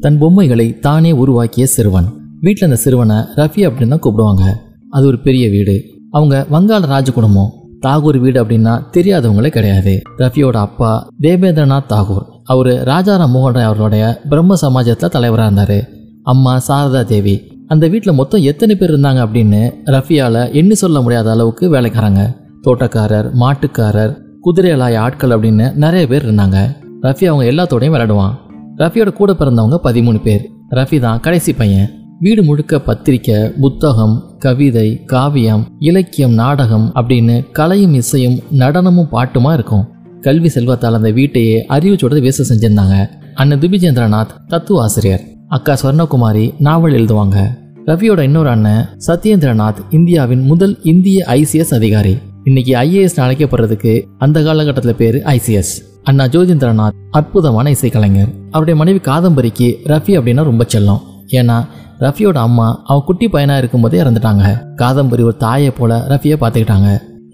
[0.00, 2.04] தன் பொம்மைகளை தானே உருவாக்கிய சிறுவன்.
[2.40, 4.42] வீட்டில் அந்த சிறுவனை ரஃபி அப்படின்னு தான் கூப்பிடுவாங்க.
[4.90, 5.84] அது ஒரு பெரிய வீடு.
[6.10, 7.52] அவங்க வங்காள ராஜ குடும்பம்
[7.86, 10.02] தாகூர் வீடு அப்படின்னா தெரியாதவங்களே கிடையாது.
[10.18, 12.24] ரஃபியோட அப்பா தேவேந்திரநாத் தாகூர்.
[12.44, 15.88] அவர் ராஜாராம் மோகன் ராய் அவர்களுடைய பிரம்ம சமாஜத்தில் தலைவராக இருந்தார்.
[16.22, 17.56] அம்மா சாரதா தேவி.
[17.66, 22.36] அந்த வீட்டில் மொத்தம் எத்தனை பேர் இருந்தாங்க அப்படின்னு ரஃபியால் எண்ணி சொல்ல முடியாத அளவுக்கு வேலைக்காரங்க.
[22.62, 26.76] தோட்டக்காரர் மாட்டுக்காரர் குதிரையலாய ஆட்கள் அப்படின்னு நிறைய பேர் இருந்தாங்க.
[27.02, 28.34] ரஃபி அவங்க எல்லாத்தோடையும் விளையாடுவான்.
[28.78, 30.50] ரஃபியோட கூட பிறந்தவங்க பதிமூணு பேர்.
[30.70, 31.90] ரஃபி தான் கடைசி பையன்.
[32.20, 39.88] வீடு முழுக்க பத்திரிக்கை புத்தகம் கவிதை காவியம் இலக்கியம் நாடகம் அப்படின்னு கலையும் இசையும் நடனமும் பாட்டுமா இருக்கும்.
[40.20, 43.06] கல்வி செல்வத்தால் அந்த வீட்டையே அறிவுச்சோட வேச செஞ்சிருந்தாங்க.
[43.34, 45.20] அண்ணன் துபிஜேந்திரநாத் தத்துவ ஆசிரியர்.
[45.48, 47.44] அக்கா ஸ்வர்ணகுமாரி நாவல் எழுதுவாங்க.
[47.86, 52.18] ரவியோட இன்னொரு அண்ணன் சத்யேந்திரநாத் இந்தியாவின் முதல் இந்திய ஐசிஎஸ் அதிகாரி.
[52.48, 53.92] இன்னைக்கு ஐஏஎஸ் அழைக்கப்படுறதுக்கு
[54.24, 55.72] அந்த காலகட்டத்தில் பேர் ஐசிஎஸ்
[56.08, 58.30] அண்ணா ஜோதிந்திரநாத் அற்புதமான இசைக்கலைஞர்.
[58.50, 61.00] அவருடைய மனைவி காதம்பரிக்கு ரஃபி அப்படின்னா ரொம்ப செல்லம்.
[61.38, 61.56] ஏன்னா
[62.04, 64.44] ரஃபியோட அம்மா அவன் குட்டி பையனாக இருக்கும்போதே இறந்துட்டாங்க.
[64.82, 66.88] காதம்பரி ஒரு தாயை போல ரஃபியை பார்த்துக்கிட்டாங்க.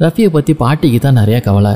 [0.05, 1.75] ரஃபியை பற்றி பாட்டிக்கு தான் நிறைய கவலை.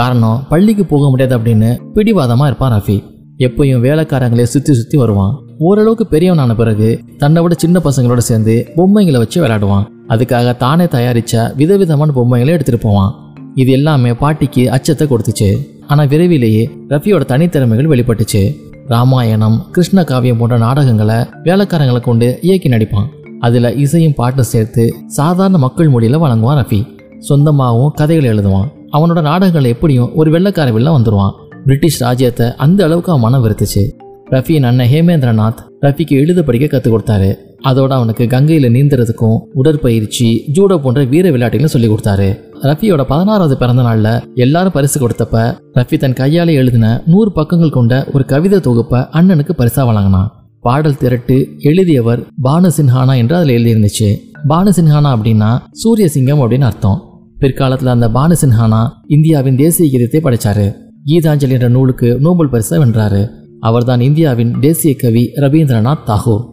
[0.00, 2.98] காரணம் பள்ளிக்கு போக முடியாது அப்படின்னு பிடிவாதமாக இருப்பான் ரஃபி.
[3.46, 5.34] எப்பயும் வேலைக்காரங்களே சுற்றி சுற்றி வருவான்.
[5.58, 9.88] ஓரளவுக்கு பெரியவனான பிறகு தன்னை விட சின்ன பசங்களோட சேர்ந்து பொம்மைங்களை வச்சு விளையாடுவான்.
[10.08, 13.14] அதுக்காக தானே தயாரித்த விதவிதமான பொம்மைகளை எடுத்துகிட்டு போவான்.
[13.54, 15.50] இது எல்லாமே பாட்டிக்கு அச்சத்தை கொடுத்துச்சு.
[15.86, 18.56] ஆனால் விரைவிலேயே ரஃபியோட தனித்திறமைகள் வெளிப்பட்டுச்சு.
[18.88, 23.06] ராமாயணம் கிருஷ்ண காவியம் போன்ற நாடகங்களை வேலைக்காரங்களை கொண்டு இயக்கி நடிப்பான்.
[23.40, 26.86] அதில் இசையும் பாட்டும் சேர்த்து சாதாரண மக்கள் மொழியில் வழங்குவான் ரஃபி.
[27.28, 28.68] சொந்தமாகவும் கதைகள் எழுதுவான்.
[28.92, 31.32] அவனோட நாடகங்கள் எப்படியும் ஒரு வெள்ளக்கார வில்ல வந்துடுவான்
[31.64, 33.90] பிரிட்டிஷ் ராஜ்யத்தை அந்த அளவுக்கு அவன் மனம் வெறுத்துச்சு.
[34.30, 37.34] ரஃபியின் அண்ணன் ஹேமேந்திரநாத் ரஃபிக்கு எழுத படிக்க கற்றுக் கொடுத்தாரு.
[37.64, 42.38] அதோட அவனுக்கு கங்கையில் நீந்துறதுக்கும் உடற்பயிற்சி ஜூடோ போன்ற வீர விளையாட்டுகளும் சொல்லி கொடுத்தாரு.
[42.62, 48.24] ரஃபியோட பதினாறாவது பிறந்த நாளில் எல்லாரும் பரிசு கொடுத்தப்ப ரஃபி தன் கையாலே எழுதின நூறு பக்கங்கள் கொண்ட ஒரு
[48.24, 50.30] கவிதை தொகுப்பை அண்ணனுக்கு பரிசா வழங்கினான்.
[50.60, 54.14] பாடல் திரட்டு எழுதியவர் பானு சின்ஹானா என்று அதில் எழுதியிருந்துச்சு.
[54.48, 57.02] பானு சின்ஹானா அப்படின்னா சூரிய சிங்கம் அப்படின்னு அர்த்தம்.
[57.38, 60.72] பிற்காலத்தில் அந்த பானு சின்ஹானா இந்தியாவின் தேசிய கீதத்தை படைச்சாரு.
[61.06, 63.28] கீதாஞ்சலி என்ற நூலுக்கு நோபல் பரிசை வென்றாரு.
[63.60, 66.52] அவர்தான் இந்தியாவின் தேசிய கவி ரவீந்திரநாத் தாகூர்.